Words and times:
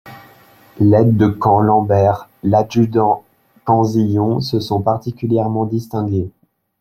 L'aide-de-camp 0.79 1.59
Lambert, 1.59 2.27
l'adjudant 2.41 3.23
Cansillon 3.65 4.39
se 4.39 4.59
sont 4.59 4.81
particulièrement 4.81 5.65
distingués. 5.67 6.31